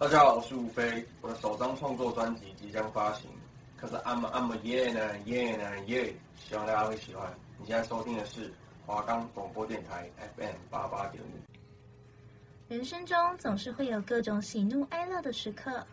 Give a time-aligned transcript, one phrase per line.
[0.00, 3.30] 大家好，我是吴飞，我的首张创作专辑即将发行，
[3.76, 7.30] 可是 I'm I'm yeah 呢 yeah 呢 yeah，希望大家会喜欢。
[7.58, 8.50] 你现在收听的是
[8.86, 10.08] 华冈广播电台
[10.38, 11.26] FM 八八点五。
[12.66, 15.86] 人生中总是会有各种喜怒哀乐的时刻，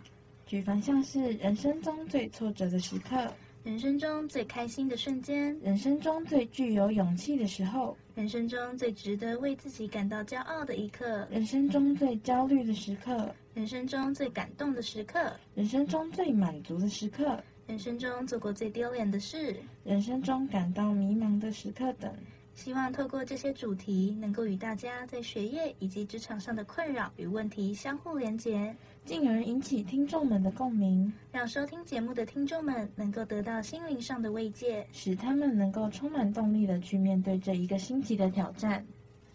[0.46, 3.30] 举凡像是人生中最挫折的时刻。
[3.66, 22.14] 人生中最开心的瞬间，人生中最具有勇气的时候，人生中最值得为自己感到骄傲的一刻，人生中最焦虑的时刻，人生中最感动的时刻，人生中最满足的时刻，人生中做过最丢脸的事，人生中感到迷茫的时刻等。
[22.54, 28.76] 希望透过这些主题，能够与大家在学业以及职场上的困扰与问题相互连结，
[29.06, 38.86] 进而引起听众们的共鸣，让收听节目的听众们能够得到心灵上的慰藉，使他们能够充满动力的去面对这一个星级的挑战。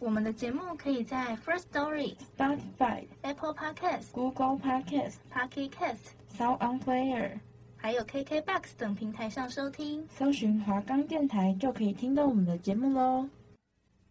[0.03, 7.39] 我们的节目可以在 First Story、Spotify、Apple Podcasts、Google Podcasts、Pocket Casts、Sound On Player。
[7.77, 13.29] 还有 KKBOX 等平台上收听，搜寻华冈电台就可以听到我们的节目喽。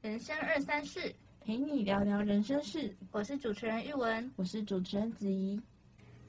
[0.01, 2.95] 人生二三事，陪你聊聊人生事。
[3.11, 5.61] 我是主持人玉文，我是主持人子怡。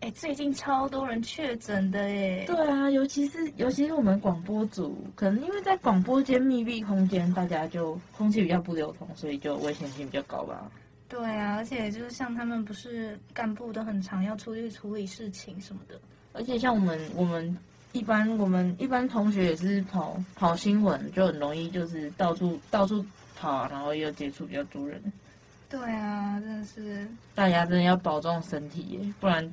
[0.02, 2.42] 哎，最近超多人确诊的耶。
[2.44, 10.68] 对啊，尤其是尤其是我们广播组，可能因为在广播间密闭空间，大家就空气比较不流通，所以就危险性比较高吧。
[11.08, 15.94] 对啊，而且就是像他们不是干部都很常要出去处理事情什么的。
[16.32, 17.56] 而且像我们，我们
[17.92, 23.06] 一般，我们一般同学也是跑跑新闻，就很容易就是到处到处
[23.36, 25.00] 跑，然后又接触比较多人。
[25.70, 27.06] 对啊，真的是
[27.36, 29.48] 大家真的要保重身体耶，不然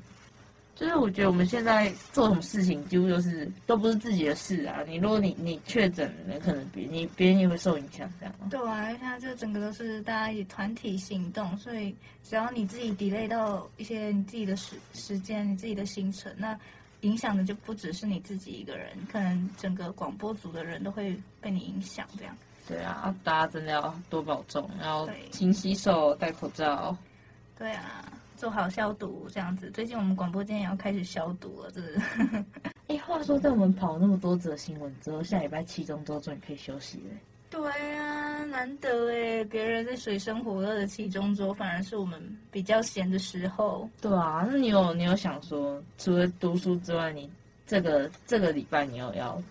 [0.80, 4.81] 就是我觉得我们现在做什么事情，几乎就是都不是自己的事啊。
[4.88, 8.33] 你如果你你确诊了，可能别你别人也会受影响，这样。
[8.49, 16.57] 对啊，因为它就整个都是大家以团体行动，所以只要你自己 delay 到一些你自己的时时间、你自己的行程，那
[17.02, 22.07] 影响的就不只是你自己一个人，可能整个广播组的人都会被你影响。
[22.17, 22.34] 这样。
[22.66, 26.95] 对啊，大家真的要多保重，然后勤洗手、戴口罩。
[27.57, 28.06] 对啊。
[28.39, 29.69] 做好消毒，这样子。
[29.72, 32.45] 最近我们广播间也要开始消毒了，是不是？
[32.88, 37.17] 哎，话说，在我们跑那么多则新闻之后，下礼拜七中周终于可以休息了。
[37.50, 42.17] 对啊，难得哎，别人在水深火热的期中周，反而是我们
[42.50, 43.89] 比较闲的时候。
[44.00, 47.29] 对啊，那你有你有想说，除了读书之外，你
[47.67, 49.44] 这个这个礼拜你有要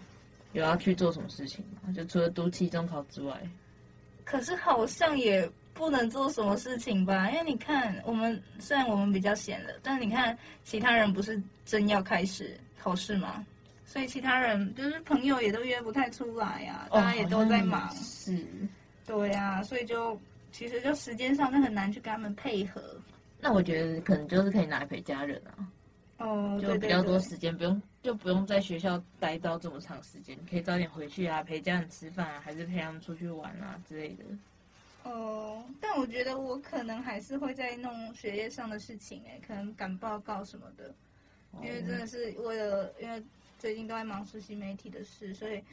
[0.55, 1.93] 有要去做什么事情吗？
[1.95, 3.39] 就除了读期中考之外，
[4.25, 5.47] 可是好像也。
[5.79, 7.31] 不能做什么事情吧？
[7.31, 13.47] 因为你看，我们虽然我们比较闲了，但是你看其他人不是真要开始考试吗？
[13.87, 17.95] 所以其他人就是朋友也都约不太出来呀、啊，大家也都在忙。
[17.95, 18.45] 是，
[19.07, 22.83] 对呀、啊，所以就其实就时间上就很难去跟他们配合。
[23.41, 25.55] 那我觉得可能就是可以拿来陪家人啊。
[26.19, 34.25] 哦，就比较多时间，不用就不用在学校待到这么长时间，可以早点回去啊，陪家人吃饭啊，还是陪他们出去玩啊之类的。
[35.09, 40.95] 哦，但我觉得我可能还是会在弄学业上的事情，哎，可能赶报告什么的，
[41.63, 43.25] 因为真的是为了，因为
[43.59, 45.65] 最近都在忙实习媒体的事，所以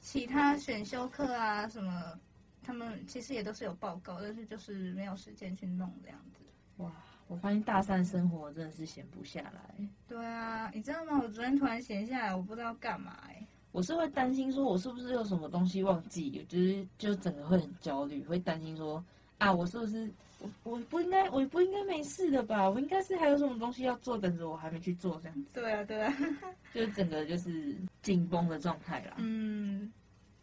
[0.00, 2.18] 其他选修课啊什么，
[2.62, 6.44] 他们其实也都是有报告，但是就是没有时间去弄这样子。
[6.78, 6.90] 哇，
[7.26, 9.88] 我发现大三生活真的是闲不下来。
[10.08, 11.20] 对啊，你知道吗？
[11.22, 13.46] 我昨天突然闲下来，我不知道干嘛，哎。
[13.70, 19.04] 我是会担心说，我是不是有什么东西忘记，就是就整个会很焦虑，会担心说，
[19.38, 22.68] 啊，我是不是我我不应该，我不应该没事的吧？
[22.68, 25.52] 我应该是还有什么东西要做，等着我还没去做这样子。
[25.52, 26.16] 对啊，对啊，
[26.72, 29.14] 就是整个就是紧绷的状态啦。
[29.18, 29.92] 嗯，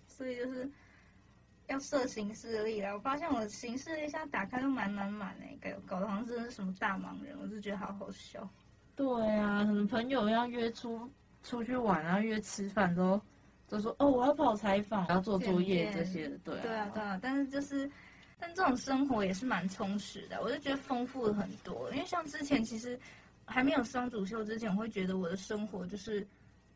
[0.07, 0.69] 所以就是
[1.67, 2.93] 要设行事历啦。
[2.93, 8.47] 我发现我的行事历现在打开都满满满诶，搞搞得好像真的是什么大忙人，我就觉得好好笑。
[8.95, 9.05] 对
[9.37, 11.09] 啊，可能朋友要约出。
[11.45, 13.21] 出去玩啊，约吃饭都
[13.69, 17.19] 都说哦，我要跑采访，我要做作业这些的，对啊，对啊，对啊。
[17.21, 17.89] 但是就是，
[18.39, 21.89] 但这种生活也是蛮充实的，我就觉得丰富了很多。
[21.93, 22.99] 因为像之前其实
[23.45, 26.27] 还没有双主秀之前，我会觉得我的生活就是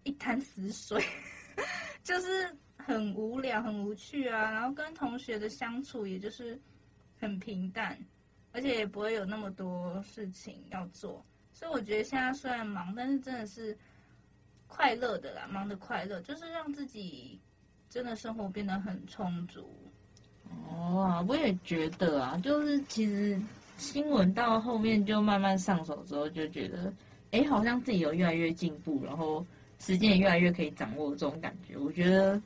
[0.04, 1.04] 一潭死水，
[2.04, 4.52] 就是很无聊、很无趣啊。
[4.52, 6.60] 然后跟同学的相处也就是
[7.20, 7.98] 很平淡，
[8.52, 11.26] 而且也不会有那么多事情要做。
[11.52, 13.76] 所以我觉得现在虽然忙，但是真的是。
[14.70, 17.38] 快乐的啦，忙的快乐，就是让自己
[17.90, 19.70] 真的生活变得很充足。
[20.70, 23.38] 哦，我也觉得啊，就是其实
[23.78, 26.94] 新闻到后面就慢慢上手之后，就觉得，
[27.32, 29.46] 哎，好像自己有越来越进步，然后
[29.80, 31.78] 时间也越来越可以掌握这种感觉。
[31.78, 32.42] 我觉得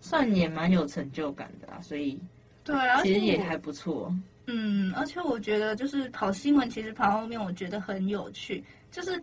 [0.00, 2.18] 算也蛮有成就感的啊，所以
[2.64, 4.14] 对啊，其实也还不错。
[4.46, 9.20] 嗯，而且我觉得就是跑新闻，其实跑后面我觉得很有趣，就是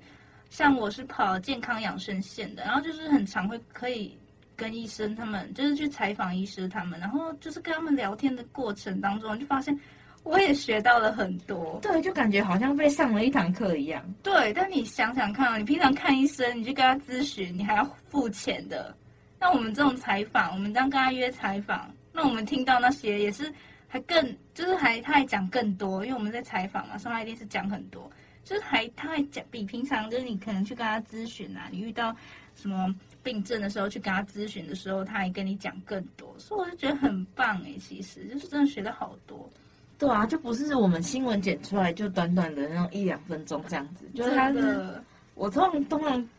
[0.53, 4.15] 像我是跑健康养生线的，然后就是很常会可以
[4.55, 9.75] 跟医生他们就是去采访医师他们，然后就是跟他们聊天的过程当中，就发现
[10.21, 11.79] 我也学到了很多。
[11.81, 14.05] 对，就感觉好像被上了一堂课一样。
[14.21, 18.95] 对，但你想想看啊，你平常看医生，你去跟他咨询，你还要付钱的。
[19.39, 23.51] 那我们这种采访，我们这样跟他约采访，那我们听到那些也是。
[23.87, 28.09] 还更就是还他还讲更多，因为我们在采访嘛，所以他一定是讲很多，
[28.43, 32.15] 就是还他还讲比平常就是你可能去跟他咨询啊，你遇到
[32.55, 32.93] 什么
[33.23, 39.49] 病症的时候去跟他咨询的时候，他还跟你讲更多，所以我就觉得很棒哎，其实就是真的学了好多。
[39.97, 45.01] 对啊，就不是我们新闻剪出来就短短的那种一两分钟这样子，就是他的
[45.35, 46.29] 我通常通常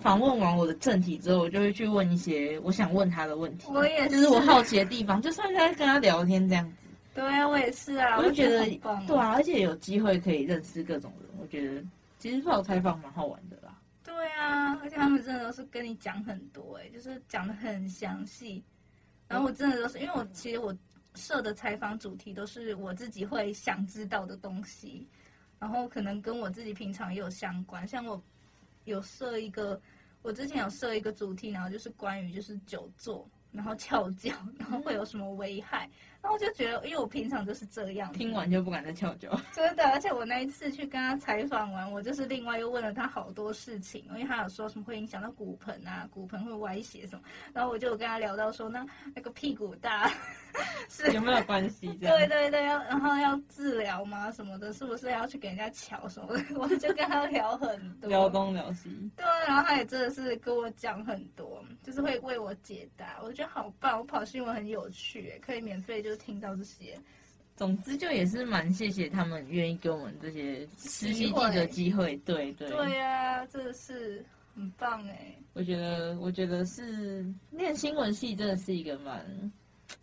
[0.00, 6.81] 访问完我的正题之后，我就会去问一些我想问他的问题，我也是，就是我好奇的地方，就算在跟他聊天这样子。
[7.14, 8.64] 对啊，我也是啊，我就觉得，
[9.06, 11.84] 对啊，而且有机会可以认识各种人，我觉得
[12.18, 13.78] 其实跑采访蛮好玩的啦。
[14.02, 18.62] 对啊，而且他们真的都是跟你讲很多，哎，就是讲的很详细。
[19.28, 20.76] 然后我真的都是，因为我其实我
[21.14, 25.06] 设的采访主题都是我自己会想知道的东西，
[25.58, 27.86] 然后可能跟我自己平常也有相关。
[27.86, 28.22] 像我
[28.84, 29.80] 有设一个，
[30.22, 35.88] 我之前有设一个主题，然后就是关于就是久坐，然后翘脚， 然后会有什么危害。
[36.22, 39.28] 然后我就觉得，因为我平常就是这样，听完就不敢再翘脚。
[39.52, 47.22] 真的，而且我那一次去跟他采访完，我就是另外又问了他好多事情，因为他有说什么会影响到骨盆啊，骨盆会歪斜什么，
[47.52, 50.08] 然后我就有跟他聊到说，那那个屁股大
[50.88, 51.88] 是有没有关系？
[51.94, 54.30] 对对对，要然后要治疗吗？
[54.30, 56.44] 什么的，是不是要去给人家瞧什么的？
[56.56, 59.10] 我就跟他聊很多，聊东聊西。
[59.16, 63.98] 对，然后他也真的是跟我讲很多，就是会为我解答，我觉得好棒。
[63.98, 66.12] 我跑新闻很有趣，可以免费就。
[66.22, 66.96] 听到这些，
[67.56, 74.24] 总之就也是蛮谢谢他们愿意给我们这些实习记者机会，对对对呀、啊，真的是
[74.54, 75.34] 很棒哎！
[75.54, 79.52] 我觉得，我觉得是念新闻系真的是一个蛮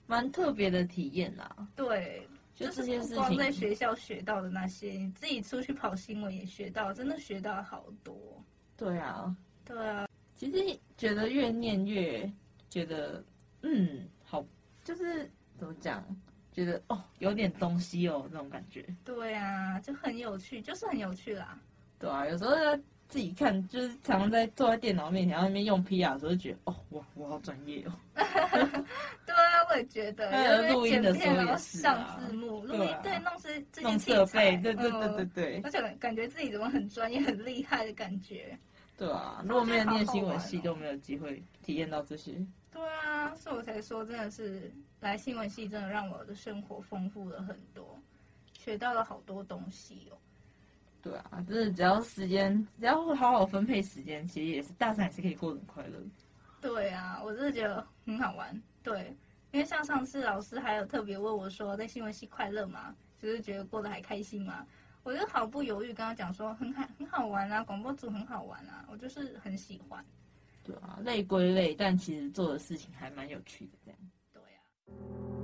[0.08, 1.56] 蛮特别的体验啦。
[1.76, 8.44] 对，就这些事情，光在学校学到的那些，你自己出去跑新闻也学到，真的学到好多。
[8.76, 9.34] 对啊，
[9.64, 12.30] 对啊，其实觉得越念越
[12.70, 13.24] 觉得，
[13.62, 14.46] 嗯，好，
[14.84, 15.30] 就是。
[15.58, 16.02] 怎么讲？
[16.54, 18.86] 觉得哦，有点东西哦，那种感觉。
[19.04, 21.60] 对啊，就很有趣，就是很有趣啦。
[22.00, 22.74] 对啊，有时候要
[23.10, 27.92] 自己看，就是常常在坐在电脑面前，然后那边用 PR 的时候，就觉得哦，哇，我好专业哦。
[28.16, 30.32] 对啊，我也觉得。
[30.32, 31.94] 还 有录音的时候也是啊。
[31.94, 35.62] 上字幕，录音对，弄是弄设备，对对对对对。
[35.66, 38.58] 而且感觉自己怎么很专业、很厉害的感觉。
[38.98, 42.34] 对啊，如果没有念新闻系，就没有机会体验到这些。
[42.80, 44.72] 对啊，所以我才说，真的是
[45.02, 48.00] 来新闻系，真的让我的生活丰富了很多，
[48.54, 50.18] 学到了好多东西哦。
[51.02, 56.00] 对啊，就是只要时间，只要好好分配时间，其实也是大三也是可以过得很快乐。
[56.62, 58.58] 对啊，我真的觉得很好玩。
[58.82, 59.14] 对，
[59.52, 62.96] 因为像上次老师还有特别问我说，在新闻系快乐吗？
[63.22, 64.66] 就是觉得过得还开心吗？
[65.04, 70.06] 我就毫不犹豫跟他讲说，很好很好玩啊，广播组很好玩啊，我就是很喜欢。
[70.76, 74.00] 啊，累归累，但其实做的事情还蛮有趣的，这样。
[74.34, 75.39] 对啊。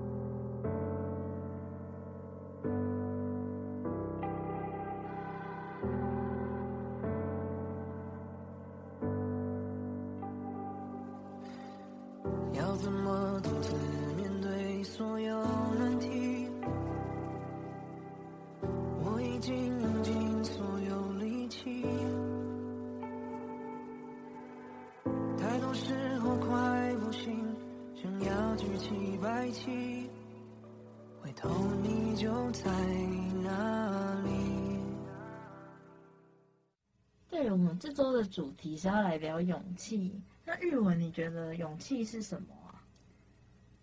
[37.95, 40.21] 周的主题是要来聊勇气。
[40.43, 42.83] 那日文，你觉得勇气是什么啊？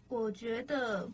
[0.07, 1.11] 我觉得，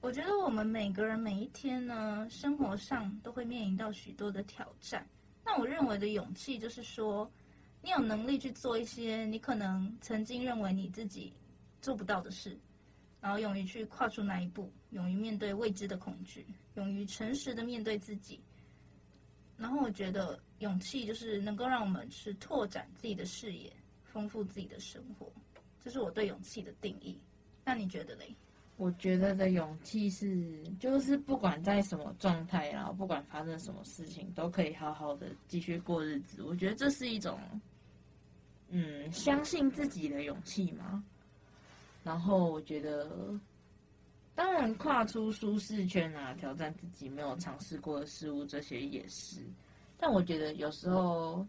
[0.00, 5.06] 我觉得我们每个人每一天呢，生活上都会面临到许多的挑战。
[5.44, 7.30] 那我认为的勇气，就是说，
[7.80, 11.32] 你有能力去做一些你可能曾经认为你自己
[11.80, 12.58] 做不到的事。
[13.20, 18.40] 然后勇于去跨出那一步，勇于面对未知的恐惧，勇于诚实的面对自己。
[19.56, 23.72] 然后我觉得勇气就是能够让我们去拓展自己的视野，
[24.04, 25.30] 丰富自己的生活，
[25.82, 27.18] 这是我对勇气的定义。
[27.64, 28.34] 那你觉得嘞？
[28.76, 36.42] 我觉得的勇气是，就是不管在什么状态，然后不管发生什么事情，都可以好好的继续过日子。
[36.42, 37.38] 我觉得这是一种，
[38.70, 41.04] 嗯，相信自己的勇气吗？
[42.02, 43.38] 然后我觉得，
[44.34, 49.40] 当然跨出舒适圈啊，挑战自己没有尝试过的事物，这些也是。
[50.04, 51.46] 但我觉得有时候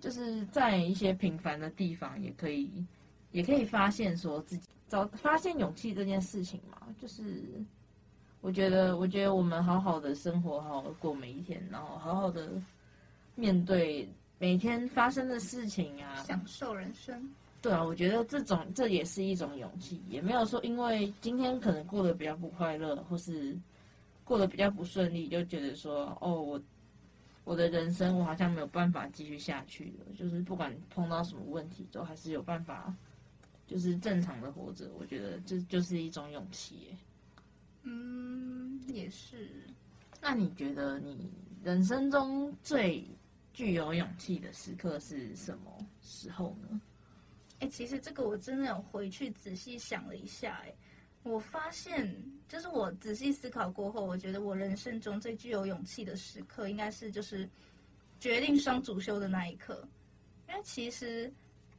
[0.00, 2.68] 就是在一些平凡的地方，也可以，
[3.30, 6.88] 也可以发现说自己找发现勇气这件事情嘛。
[7.00, 7.40] 就是
[8.40, 12.50] 我觉得，我觉得我们好好的生活，好好的过每一天，然后好好的
[13.36, 14.08] 面对
[14.40, 17.30] 每天发生的事情啊，享受人生。
[17.62, 23.56] 对啊，我觉得这种这也是一种勇气，也没有说因为今天可能过得比较不快乐，或是
[24.24, 26.60] 过得比较不顺利，就觉得说哦，我
[27.48, 30.14] 我的人生我好像没有办法继续下去了。
[30.14, 32.94] 就是不管碰到什么问题，都还是有办法，
[33.66, 34.92] 就是正常的活着。
[34.98, 36.94] 我觉得这就是一种勇气。
[37.84, 39.48] 嗯，也是。
[40.20, 41.30] 那你觉得你
[41.64, 43.02] 人生中最
[43.54, 46.78] 具有勇气的时刻是什么时候呢？
[47.60, 50.74] 哎、欸，其实这个我真的有回去仔细想了一下，哎，
[51.28, 52.12] 我发现
[52.48, 57.48] 就是我仔细思考过后，我觉得我人生中最具有勇气的时刻，应该是就是
[58.18, 59.86] 决定双主修的那一刻，
[60.48, 61.32] 因为其实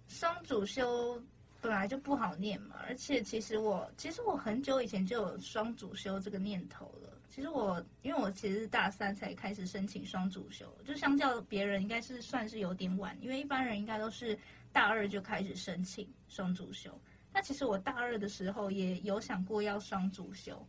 [0.07, 1.21] 双主修
[1.59, 7.09] 本来就不好念嘛，而且其实我其实我很久以前就有双主修这个念头了。
[7.29, 14.37] 其实我因为我其实是大三才开始申请双主修，就相较别人应该是算是有点晚，因为一般人应该都是。
[14.71, 16.95] 大二就开始申请双主修，
[17.39, 20.61] 那其实我大二的时候也有想过要双主修，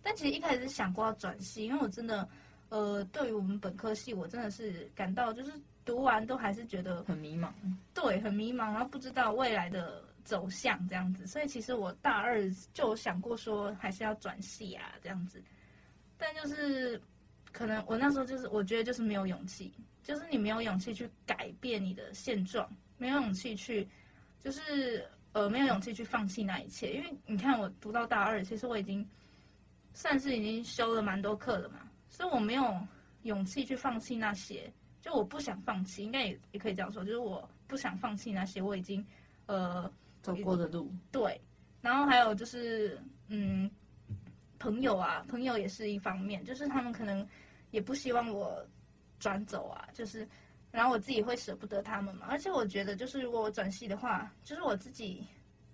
[0.00, 2.28] 但其实一开始想过要转系，因为我真的，
[2.68, 5.52] 呃，对于我们本科系，我真的是感到就是
[5.84, 7.50] 读完都还是觉得很迷茫，
[7.92, 15.42] 对，很迷茫，然后不知道未来的走向这样子，所以其实我大二就有想过说还是要转系啊这样子，
[16.16, 17.02] 但就是
[17.50, 22.70] 可能我那时候就是我觉得就是没有勇气，就是你没有勇气去改变你的现状。
[22.96, 23.86] 没有勇气去，
[24.40, 25.06] 就是
[25.36, 26.94] 呃，没有勇气去放弃那一切。
[26.94, 29.06] 因为你看，我读到大二，其实我已经
[29.92, 32.74] 算是已经修了蛮多课了嘛，所以我没有
[33.24, 34.72] 勇气去放弃那些。
[35.02, 39.04] 就我不想放弃，应该也也可以这样说，就是我不想放弃那些我已经
[39.44, 40.90] 呃走过的路。
[41.12, 41.38] 对，
[41.82, 43.70] 然后还有就是嗯，
[44.58, 47.28] 朋友啊，朋友也是一方面，就是他们可能
[47.72, 48.66] 也不希望我
[49.18, 50.26] 转走啊，就是。
[50.76, 55.26] 然后我自己会舍不得他们嘛，而且我觉得就是如果我转系的话，就是我自己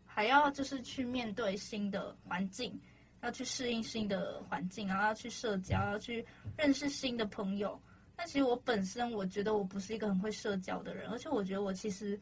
[0.06, 2.80] 还要就是去面对新的环境，
[3.20, 6.24] 要去适应新的环境，然后要去社交，要去
[6.56, 7.76] 认识新的朋友。
[8.14, 12.16] 但其实我本身我觉得我不是一个很会社交的人，而且我觉得我其实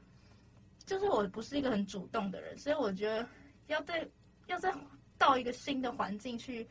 [0.86, 3.28] 就是我不是一个很主动的人，所以我觉得
[3.66, 4.08] 要在
[4.46, 4.74] 要再
[5.18, 6.66] 到一个新的环境去，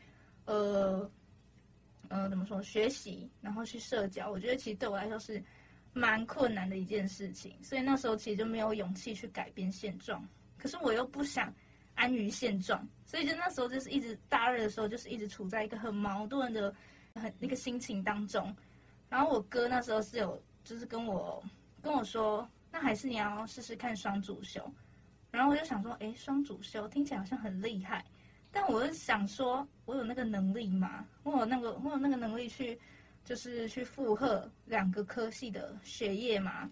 [0.46, 1.08] 呃
[2.08, 5.40] 呃怎么说学习，然后去社交，我觉得其实对我来说是。
[5.92, 10.26] 蛮困难的一件事情，所以那时候其实就没有勇气去改变现状。
[10.56, 11.52] 可是我又不想
[11.94, 16.72] 安于现状，所以就那时候就是一直大二的时候，就是一直处在一个很矛盾的
[17.14, 18.54] 很那个心情当中。
[19.08, 21.42] 然后我哥那时候是有就是跟我
[21.82, 24.72] 跟我说，那还是你要试试看双主修。
[25.32, 28.04] 然后我就想说，哎，双主修听起来好像很厉害，
[28.52, 31.04] 但我就想说，我有那个能力吗？
[31.24, 32.78] 我有那个我有那个能力去。
[33.24, 36.70] 就是去负荷两个科系的学业嘛，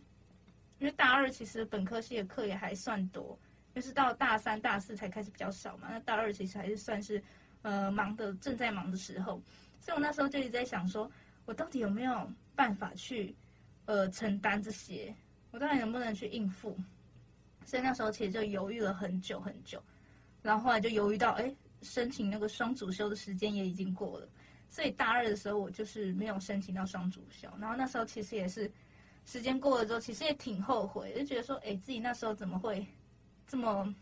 [0.79, 3.39] 因为大二其实本科系的课也还算多，
[3.75, 5.89] 就是到大三、大四才开始比较少嘛。
[5.91, 7.23] 那大二其实还是算是
[7.63, 9.41] 呃忙的正在忙的时候，
[9.81, 11.11] 所以我那时候就一直在想说，
[11.45, 13.35] 我到底有没有办法去
[13.85, 15.15] 呃承担这些？
[15.51, 16.77] 我到底能不能去应付？
[17.65, 19.83] 所以那时候其实就犹豫了很久很久，
[20.43, 24.29] 然后后来就犹豫到，哎，申请那个双主修的时间也已经过了。
[24.69, 27.49] 所以大二的时候，我就是没有申请到双主修。
[27.59, 28.71] 然后那时候其实也是，
[29.25, 32.87] 时间过了之后，其实也挺后悔，就觉得说，哎，自己那时候怎么会
[33.47, 33.95] 这么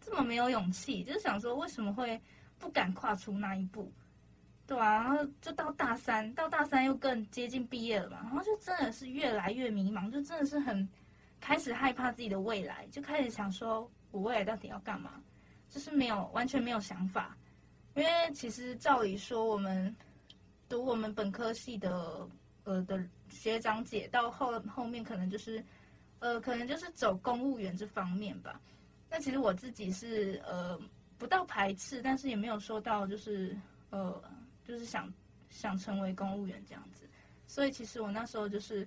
[0.00, 1.02] 这么没有勇气？
[1.04, 2.20] 就是想说，为什么会
[2.58, 3.92] 不敢跨出那一步，
[4.66, 10.88] 对啊，然后就到大三，到大三又更接近毕业了嘛，然后就真的是越来越迷茫，就真的是很
[11.40, 15.22] 开始害怕自己的未来，就开始想说，我未来到底要干嘛？
[15.68, 17.36] 就是没有完全没有想法。
[17.96, 19.96] 因为其实照理说，我们
[20.68, 22.28] 读我们本科系的
[22.64, 25.64] 呃的学长姐到后后面可能就是，
[26.18, 28.60] 呃可能就是走公务员这方面吧。
[29.08, 30.78] 那其实我自己是呃
[31.16, 33.56] 不到排斥，但是也没有说到就是
[33.88, 34.22] 呃
[34.62, 35.10] 就是想
[35.48, 37.08] 想成为公务员这样子。
[37.46, 38.86] 所以其实我那时候就是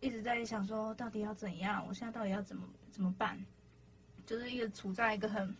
[0.00, 1.82] 一直在想说，到底要怎样？
[1.88, 3.42] 我现在到底要怎么怎么办？
[4.26, 5.56] 就是一直处在一个很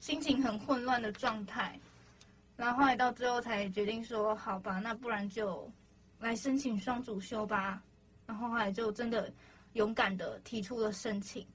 [0.00, 1.78] 心情很混乱的状态。
[2.58, 5.70] 然后后来到最后才决定说，好吧，那不然就
[6.18, 7.80] 来申请双主修吧。
[8.26, 9.32] 然后后来就真的
[9.74, 11.46] 勇敢的提出了申请。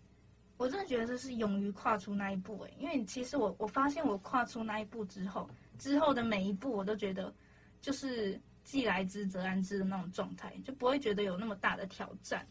[0.55, 7.33] 我我真的觉得这是勇于跨出那一步哎，因为其实我我发现我跨出那一步之后，之后的每一步我都觉得
[7.81, 12.47] 就是既来之则安之的那种状态，就不会觉得有那么大的挑战。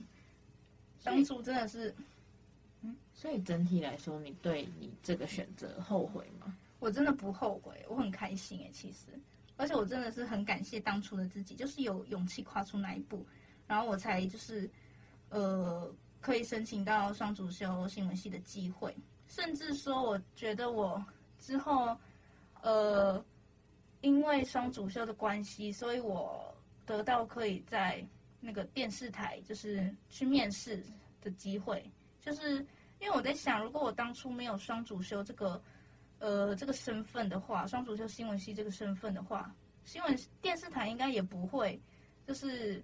[1.03, 1.95] 当初真的是，
[2.83, 6.55] 嗯，所以整体来说，你对你这个选择后悔吗？
[6.83, 9.07] 我真的不后悔，我很开心哎，其实，
[9.57, 13.25] 而且我真的是很感谢当初的自己，就是有勇气跨出那一步，
[13.69, 14.69] 然后我才就是，
[15.29, 15.95] 呃。
[16.23, 18.97] 可以申请到双主修新闻系的机会，
[19.27, 21.05] 甚至说，我觉得我
[21.37, 21.99] 之后，
[22.61, 23.21] 呃，
[24.03, 26.55] 因为双主修的关系，所以我
[26.87, 28.07] 得到可以在
[28.39, 30.81] 那个电视台就是去面试
[31.21, 31.91] 的机会。
[32.21, 32.65] 就是
[33.01, 35.61] 因为我在想，如果我当初没有双主修这个，
[36.23, 39.53] 呃，这个身份的话，双主修新闻系这个身份的话，
[39.85, 41.81] 新闻电视台应该也不会，
[42.25, 42.81] 就是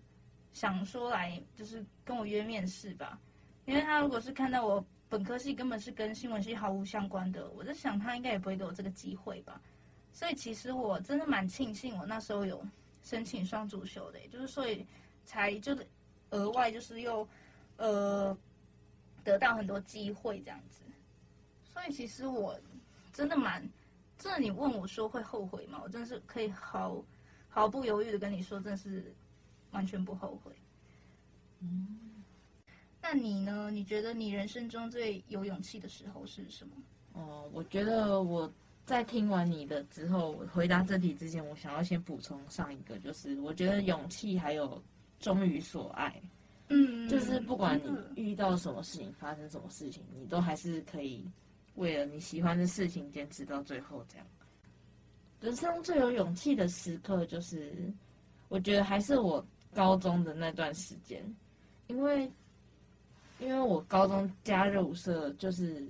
[0.52, 3.16] 想说来就是跟我约面试吧。
[3.64, 9.60] 因为他如果是看到我本科系根本是跟新闻系毫无相关的，我在想他应该也不会给我这个机会吧。
[10.12, 12.60] 所以其实我真的蛮庆幸我那时候有
[13.04, 14.84] 申请双主修的，就是所以
[15.24, 15.86] 才就是
[16.30, 17.28] 额外就是又
[17.76, 18.36] 呃
[19.22, 20.82] 得到很多机会这样子。
[21.62, 22.58] 所以其实我
[23.18, 23.68] 真的蛮，
[24.16, 25.80] 真的你问我说会后悔吗？
[25.82, 27.04] 我真的是可以毫
[27.48, 29.12] 毫不犹豫的跟你说，真的是
[29.72, 30.52] 完全不后悔。
[31.58, 32.22] 嗯。
[33.02, 33.72] 那你呢？
[33.72, 36.76] 你觉得你人生中最有勇气的时候是什么？
[37.14, 38.48] 哦，我觉得我
[38.86, 44.80] 在听完你的之后，我回答这题之前，我想要先补充上一个，就是我觉得勇气还有
[45.18, 46.22] 忠于所爱，
[46.68, 47.80] 嗯，就是不管
[48.14, 51.28] 你遇到什么事情，发生什么事情，你都还是可以
[51.78, 54.04] 为了你喜欢的事情坚持到最后。
[54.08, 54.26] 这样，
[55.40, 57.72] 人生最有勇气的时刻，就是
[58.48, 59.42] 我觉得还是我
[59.72, 61.24] 高中的那段时间，
[61.86, 62.30] 因为。
[63.40, 65.86] 因为我高中加热舞社，就是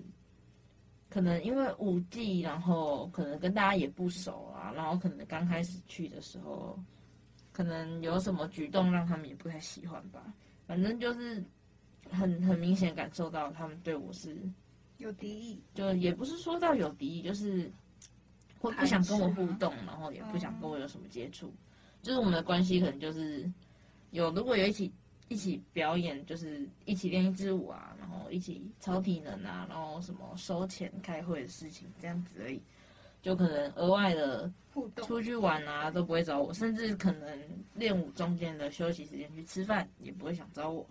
[1.09, 6.79] 可能因为舞技，然后可能跟大家也不熟啊，然后可能刚开始去的时候，
[7.51, 10.23] 可能有什么举动让他们也不太喜欢吧。
[10.67, 11.43] 反正就是
[12.11, 14.37] 很很明显感受到他们对我是
[14.99, 17.69] 有敌意，就也不是说到有敌意，就是
[18.61, 21.53] 会不想跟我互动，然后也不想跟我有什么接触，
[22.03, 23.51] 就是我们的关系可能就是
[24.11, 24.93] 有如果有一起。
[25.31, 32.59] 一起表演，就是一起练一支舞啊，然后一起超体能啊，然后什么收钱、开会的事情这样子而已，
[33.21, 37.39] 就可能额外的互动出去玩啊都不会找我，甚至可能
[37.75, 40.89] 练舞中间的休息时间去吃饭也不会想找我。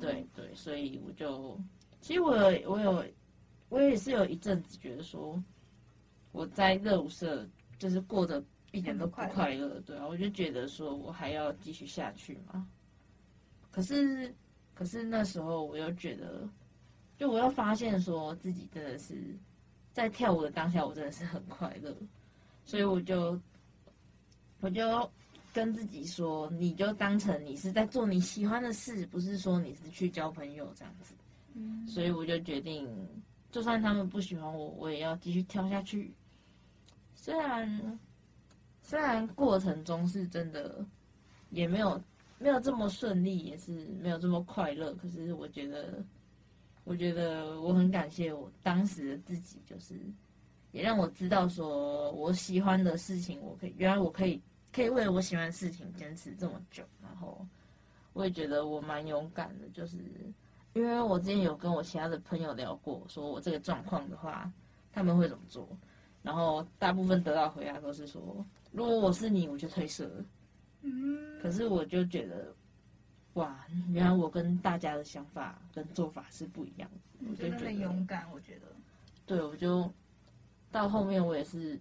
[0.00, 1.60] 对对，所以我就
[2.00, 3.04] 其实我有我有
[3.70, 5.42] 我也是有一阵子觉得说
[6.32, 12.68] 我在热舞社就是过得一点都不快乐，对啊，我就觉得说我还要继续下去嘛。
[13.70, 14.34] 可是，
[14.74, 16.48] 可是那时候我又觉得，
[17.16, 19.14] 就我又发现说自己真的是
[19.92, 21.96] 在跳舞的当下，我真的是很快乐，
[22.64, 23.40] 所以我就
[24.60, 25.10] 我就
[25.52, 31.14] 跟自己说，你就当成你是在做你喜欢的事，不是说你是去交朋友这样子。
[31.54, 32.88] 嗯，所以我就决定，
[33.50, 36.12] 就算他们不喜欢我，我也要继续跳下去。
[37.14, 37.98] 虽然
[38.82, 40.84] 虽然过程中是真的
[41.50, 42.00] 也没有。
[42.42, 44.94] 没有这么顺利，也是没有这么快乐。
[44.94, 46.02] 可是我觉得，
[46.84, 49.94] 我觉得我很感谢我当时的自己，就是
[50.72, 54.40] 也让我知道说我喜欢的事情，我可以原来我可以
[54.72, 56.82] 可以为了我喜欢的事情坚持这么久。
[57.02, 57.46] 然后
[58.14, 59.98] 我也觉得我蛮勇敢的，就是
[60.72, 64.50] 因为我之前有跟我其他的朋友聊过，说我这个状况的话，
[64.92, 65.68] 他们会怎么做。
[66.22, 70.08] 然后大部分得到回答都是说，如果我是你，我就退社
[71.42, 72.54] 可是我就觉得，
[73.34, 77.26] 哇，原来我跟大家的想法跟做法是不一样的。
[77.28, 78.66] 我就觉得很勇敢，我觉得。
[79.26, 79.90] 对，我就
[80.70, 81.80] 到后面我也是，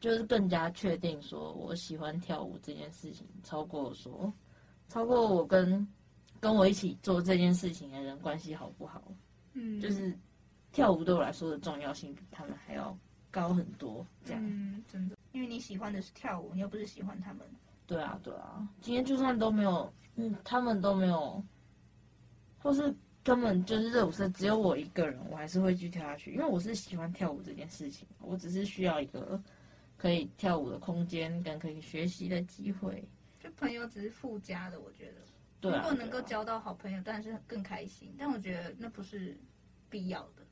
[0.00, 4.32] 就是更加确定说我喜欢跳舞这件事情，超过说，
[4.88, 5.86] 超过我跟
[6.46, 9.02] 跟我一起做这件事情的人关系好不好？
[9.54, 10.16] 嗯，就是
[10.70, 12.96] 跳舞对我来说的重要性比他们还要
[13.32, 14.06] 高很多。
[14.24, 17.44] 这样，嗯，真的，因为你喜欢的是跳舞，你又不是喜欢他们。
[17.84, 21.42] 对啊，对啊，今天就算都没有，嗯，他们都没有，
[22.60, 29.42] 或是根本就是热舞社只有我一个人，我还是会去跳下去，因为我是喜欢跳舞这件事情，我只是需要一个
[29.96, 33.04] 可以跳舞的空间跟可以学习的机会。
[33.40, 35.14] 就朋友只是附加的，我觉得。
[35.60, 35.82] 对啊。
[35.82, 39.36] 如果能够交到好朋友，当然是更开心，但我觉得那不是
[39.90, 40.42] 必要的。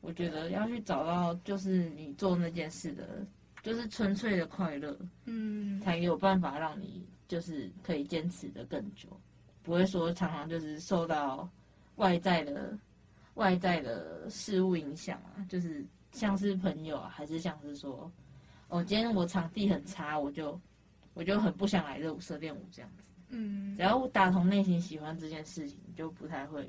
[0.00, 3.26] 我觉得要去找到就是你做那件事的。
[3.60, 9.08] 就是纯粹的快乐，嗯，才有办法让你就是可以坚持的更久，
[9.64, 11.46] 不会说常常就是受到
[11.96, 12.78] 外在的
[13.34, 18.10] 外在的事物影响啊，就是像是朋友啊，还是像是说，
[18.68, 20.58] 哦，今天我场地很差，我就
[21.12, 23.10] 我就很不想来这舞社练舞这样子。
[23.30, 26.68] 嗯，只要打从内心喜欢这件事情，就不太会，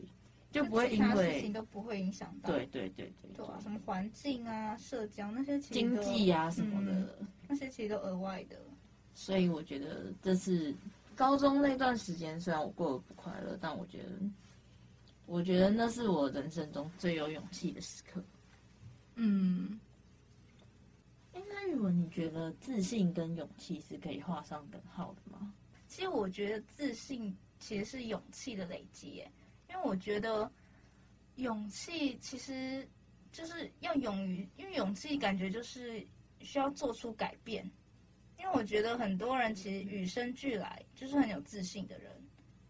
[0.51, 2.51] 就不会因为事情都不会影响到。
[2.51, 8.57] 对对对对，对啊，什么环境啊、社交那些其实经济啊什么的、嗯，那些其实都额外的。
[9.13, 10.73] 所以我觉得这是
[11.15, 14.09] 高中那段时间，虽然我过得不快乐，但我觉得，
[15.25, 18.23] 我觉得那是我人生中最有勇气的时刻。
[19.15, 19.79] 嗯。
[21.33, 25.53] 哎，那宇文，你觉得自信跟勇气是可以画上等号的吗？
[25.89, 29.31] 其实我觉得自信其实是勇气的累积，耶，
[29.67, 30.49] 因为我觉得
[31.35, 32.87] 勇气其实
[33.31, 36.05] 就是要勇于，因为勇气感觉就是
[36.39, 37.69] 需要做出改变。
[38.37, 42.09] 因为我觉得很多人其实与生俱来就是很有自信的人，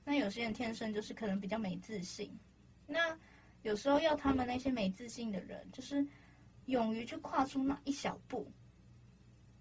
[0.03, 2.35] 那有些人天生就是可能比较没自信。
[2.87, 3.15] 那
[3.61, 6.03] 有时候要他们那些没自信的人，就是
[6.65, 8.51] 勇于去跨出那一小步。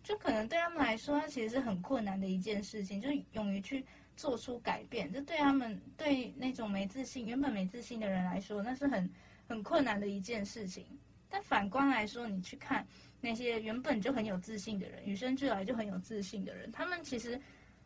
[0.09, 3.85] 就可能对他们来说，它其实是很困难的一件事情，就是勇于去
[4.17, 5.13] 做出改变。
[5.13, 9.11] 这对他们对那种没自信、原本没自信的人来说，那是很
[9.47, 10.87] 很困难的一件事情。
[11.29, 12.87] 但反观来说，你去看
[13.21, 17.39] 那些原本就很有自信的人，与生俱来就很有自信的人，他们其实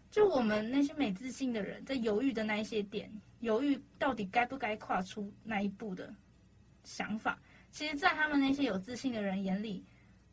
[0.09, 6.15] 就我们那些没自信的人，在犹豫的那一些点，犹豫到底该不该跨出那一步的
[6.85, 7.37] 想法，
[7.73, 9.85] 其实，在他们那些有自信的人眼里。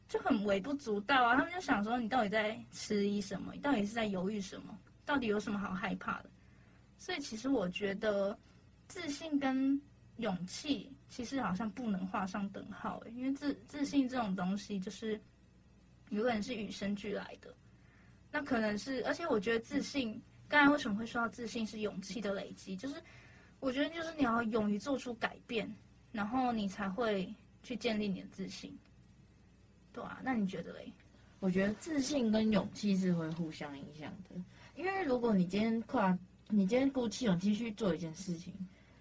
[0.09, 1.35] 就很微不足道啊！
[1.35, 3.53] 他们就想说，你到底在迟疑什么？
[3.53, 4.77] 你到底是在犹豫什么？
[5.05, 6.29] 到底有什么好害怕的？
[6.97, 8.37] 所以，其实我觉得
[8.87, 9.79] 自信跟
[10.17, 15.21] 勇气其实好像不能画上等号，因为自自信这种东西就是
[16.09, 17.55] 有可能是与生俱来的，
[18.31, 22.75] 那可能是，而且我觉得自信，刚才为什么会说到自信是勇气的累积？
[22.75, 22.95] 就是
[23.59, 25.71] 我觉得就是你要勇于做出改变，
[26.11, 28.75] 然后你才会去建立你的自信。
[30.01, 30.91] 啊，那你觉得嘞？
[31.39, 34.35] 我觉得自信跟勇气是会互相影响的，
[34.75, 36.17] 因为如果你今天跨，
[36.49, 38.53] 你今天鼓起勇气去做一件事情，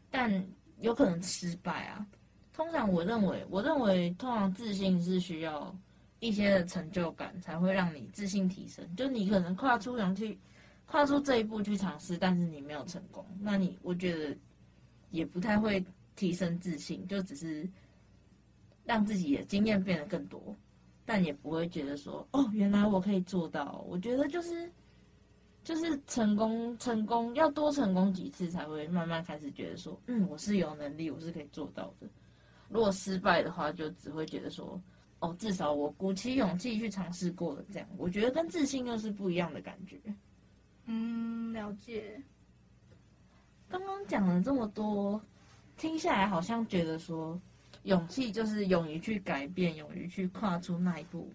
[0.08, 0.46] 但
[0.80, 2.06] 有可能失败啊。
[2.52, 5.76] 通常我认为，我认为通常自信是需要
[6.20, 8.84] 一些的成就感才会让你自信提升。
[8.94, 10.38] 就你可能跨出勇气，
[10.86, 14.36] 跨出这一步去尝试，但是你没有成功，那你我觉得
[15.10, 15.84] 也不太会
[16.14, 17.68] 提升自信，就只是
[18.84, 20.54] 让自己的经验变得更多。
[21.08, 23.82] 但也不会觉得说，哦，原来我可以做到。
[23.88, 24.70] 我觉得就是，
[25.64, 32.06] 就是成功，成功要多成功几次才会慢慢开始觉得说，嗯，我是有能力，我是可以做到的。
[32.68, 34.78] 如果失败的话，就只会觉得说，
[35.20, 37.64] 哦，至少我鼓起勇气去尝试过了。
[37.72, 39.98] 这样，我觉得跟自信又是不一样的感觉。
[40.84, 42.22] 嗯，了解。
[43.66, 45.18] 刚刚讲了这么多，
[45.78, 47.40] 听下来好像觉得说。
[47.84, 51.30] 勇气就是勇于去改变，勇于去跨出那一步。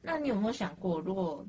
[0.00, 1.46] 那你有没有想过，如果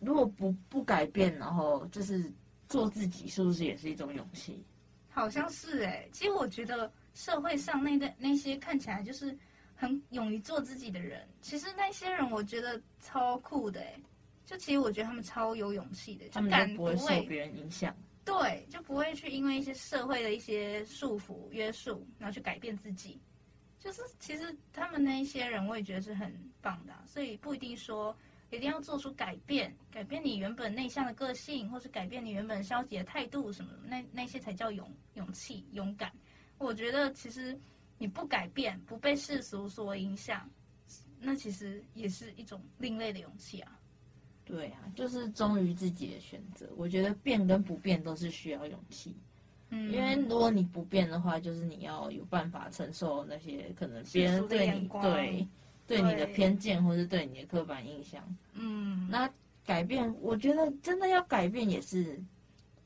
[0.00, 2.32] 如果不不改变，然后就是
[2.68, 4.62] 做自己，是不是也是一种勇气？
[5.10, 6.08] 好像是哎、欸。
[6.12, 9.36] 其实我觉得社会上那那那些看起来就是
[9.74, 14.02] 很勇于做自己的人，其实那些人我觉得超酷的哎、欸。
[14.46, 17.94] 就其实我觉得他们超有勇气的，就敢不会受别人影响。
[18.28, 23.18] 对，就不会去因为一些社会的一些束缚约束，然后去改变自己。
[23.78, 28.14] 就是其实他们那一些人，我也觉得是很棒的，所以不一定说
[28.50, 36.12] 一定要做出改变，改变你原本内向的个性，或是改变你原本消极的态度什么的，那那些才叫勇勇气、勇敢。
[36.58, 37.58] 我觉得其实
[37.96, 40.50] 你不改变，不被世俗所影响，
[41.18, 43.77] 那其实也是一种另类的勇气啊。
[44.48, 46.66] 对啊，就是忠于自己的选择。
[46.76, 49.14] 我觉得变跟不变都是需要勇气，
[49.68, 55.48] 嗯，因为如果你不变的话，就是你要有办法承受那些可能别人对你对
[55.86, 58.22] 对你的偏见，或是对你的刻板印象。
[58.54, 59.30] 嗯，那
[59.66, 62.18] 改变，我觉得真的要改变也是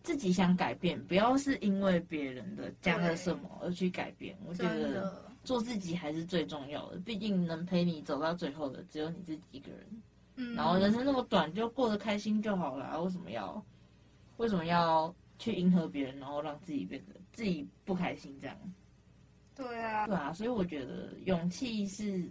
[0.03, 4.37] 自己想改变，不要是因为别人的讲了什么而去改变。
[4.45, 9.87] 我觉得做自己还是最重要的，毕竟能陪你走到最后的只有你自己一个人。
[10.37, 13.03] 嗯，然后人生那么短，就过得开心就好了。
[13.03, 13.63] 为什么要，
[14.39, 18.57] 为什么要去迎合别人，然后让自己变得自己不开心这样？
[19.55, 22.27] 对啊，对啊，所以我觉得勇气是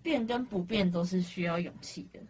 [0.00, 2.20] 变跟不变都是需要勇气的。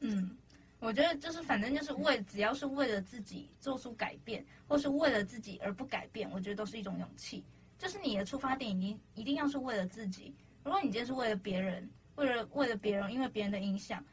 [0.00, 0.34] 嗯，
[0.80, 7.44] 我觉得就是反正就是为只要是为了自己做出改变，或是为了自己而不改变，我觉得都是一种勇气。
[7.78, 10.34] 就是你的出发点一定一定要是为了自己。
[10.64, 11.86] 如果你今天是为了别人。
[12.16, 14.04] 为了为了别人，因为别人的影响，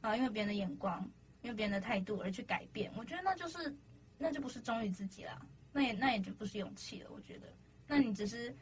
[0.00, 1.08] 啊，因为别人的眼光，
[1.42, 3.74] 因为别人的态度而去改变，我觉得那就是，
[4.18, 5.40] 那就不是忠于自己啦，
[5.72, 7.10] 那也那也就不是勇气了。
[7.12, 7.46] 我觉得，
[7.86, 8.54] 那你只是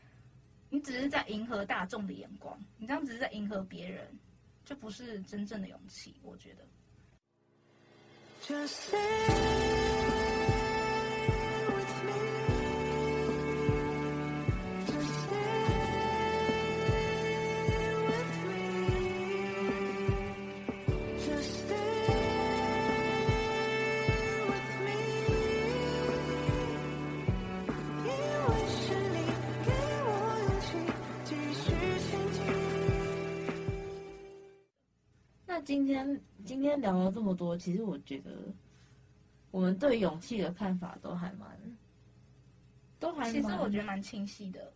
[0.69, 4.07] 你只是在迎合大众的眼光，你这样只是在迎合别人，
[4.65, 6.15] 就不是真正的勇气。
[6.23, 6.67] 我觉得。
[35.61, 38.31] 今天今天聊了这么多，其实我觉得
[39.51, 41.49] 我们对勇气的看法都还蛮，
[42.99, 44.73] 都还蛮，其实我觉得蛮清晰的。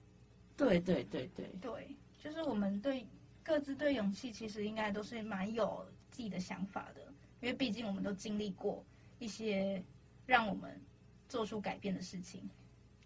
[0.57, 1.89] 对对对对对，
[2.23, 3.07] 就是我们对
[3.43, 7.01] 各自对勇气，其实应该都是蛮有自己的想法的，
[7.41, 8.85] 因为毕竟我们都经历过
[9.19, 9.83] 一些
[10.27, 10.81] 让我们
[11.29, 12.49] 做出改变的事情。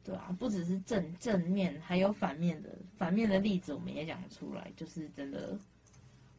[0.02, 5.58] 对啊，不只是正正面，还有反面的反面的例子，我们也讲得出来，就是真的。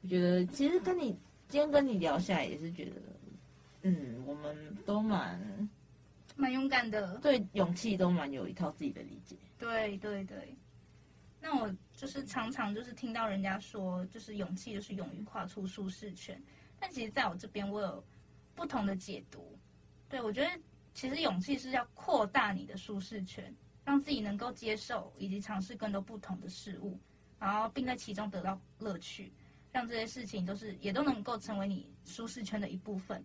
[0.03, 1.17] 我觉得其实跟你
[1.49, 3.01] 今天跟你聊下来，也是觉得，
[3.83, 5.69] 嗯，我们都蛮
[6.35, 9.35] 蛮勇敢的，对勇气都蛮有一套自己的理解。
[9.57, 10.53] 对对对，
[11.39, 16.41] 那我就是常常就是听到人家说，就是勇气就是勇于跨出舒适圈，
[16.79, 18.03] 但其实在我这边，我有
[18.53, 19.57] 不同的解读。
[20.09, 20.51] 对，我觉得
[20.93, 23.53] 其实勇气是要扩大你的舒适圈，
[23.85, 26.99] 让自己能够接受以及尝试更多不同的事物，
[27.39, 29.31] 然后并在其中得到乐趣。
[29.71, 33.23] 让这些事情都是也都能够成为你舒适圈的一部分。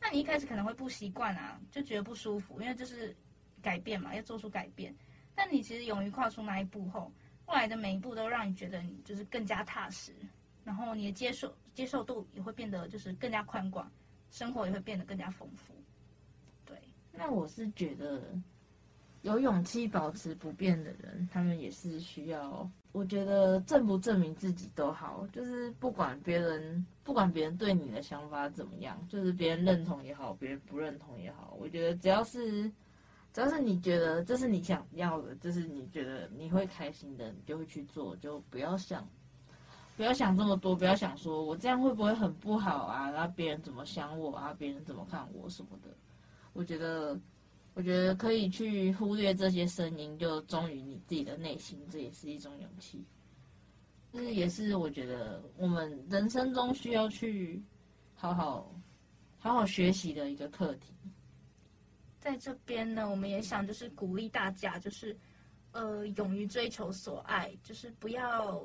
[0.00, 3.16] 那你一开始可能会不习惯啊，就觉得不舒服，因为就是
[3.60, 4.94] 改变嘛，要做出改变。
[5.34, 7.12] 但你其实勇于跨出那一步后，
[7.46, 10.12] 后来的每一步都让你觉得你就是更加踏实，
[10.64, 13.90] 然后你的接受接受度也会变得就是更加宽广，
[14.30, 15.72] 生活也会变得更加丰富。
[16.66, 16.76] 对，
[17.12, 18.36] 那我是觉得
[19.22, 22.68] 有勇气保持不变的人，他们也是需要。
[22.90, 32.70] 我觉得证不证明自己都好，就是不管别人不管别人对你的想法怎么样，就是别人认同也好，别人不认同也好，我觉得只要是
[33.32, 39.08] 只要是你觉得这是你想要的，这是你觉得你会开心的，你就会去做，就不要想
[39.96, 45.88] 不要想这么多，不要想说我这样会不会很不好啊，然后别人怎么想我啊，别人怎么看我什么的，
[46.52, 47.16] 我觉得。
[47.74, 53.02] 我觉得可以去忽略这些声音，就忠于你自己的内心，这也是一种勇气。
[54.12, 57.62] 这也是我觉得我们人生中需要去
[58.14, 58.74] 好好
[59.38, 60.92] 好好学习的一个课题。
[62.20, 65.16] 在这边呢，我们也想就是鼓励大家，就是
[65.70, 68.62] 呃，勇于追求所爱，就是不要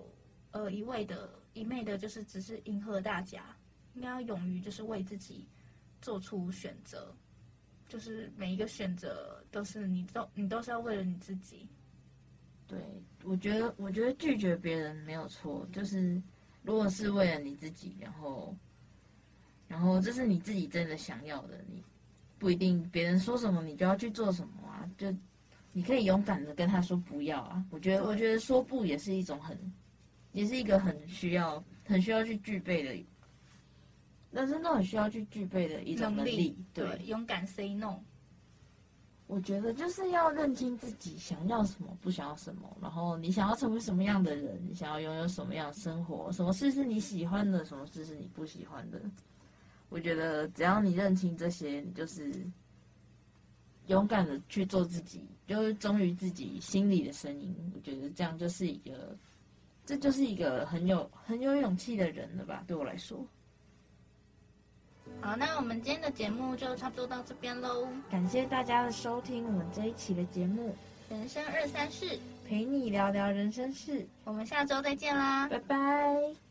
[0.51, 3.55] 呃一味的、一昧的，就是只是迎合大家，
[3.93, 5.47] 应该要勇于就是为自己
[6.01, 7.15] 做出选择。
[7.87, 11.67] 就是每一个选择都是你都你都是要为了你自己。
[12.67, 12.77] 对，
[13.23, 16.21] 我觉得我觉得拒绝别人没有错，就是
[16.63, 18.53] 如果是为了你自己，然后
[19.67, 21.81] 然后这是你自己真的想要的，你
[22.37, 25.13] 不一定别人说什么你就要去做什么啊，就
[25.71, 27.65] 你可以勇敢的跟他说不要啊。
[27.69, 29.57] 我觉得我觉得说不也是一种很，
[30.33, 33.05] 也是一个很需要很需要去具备的。
[34.37, 37.99] 但是那很需要去具备的一种能力，能力对，对，勇敢 say no。
[39.25, 49.01] 我觉得就是要认清自己想要什么，不想要什么，然后你想要成为什么样的人，你想要拥有什么样的生活，什么事是你喜欢的，什么事是你不喜欢的。
[49.89, 52.31] 我觉得只要你认清这些，你就是
[53.87, 57.55] 勇敢的去做自己，就是忠于自己心里的声音。
[57.73, 59.17] 我觉得这样就是一个，
[59.83, 62.63] 这就是一个很有很有勇气的人了吧？
[62.67, 63.25] 对我来说。
[65.21, 67.87] 好，那我们今天的节目就差不多到这边喽。
[68.09, 70.75] 感谢大家的收听，我们这一期的节目
[71.11, 72.05] 《人生二三事》，
[72.47, 74.07] 陪你聊聊人生事。
[74.23, 76.46] 我们下周再见啦，拜拜。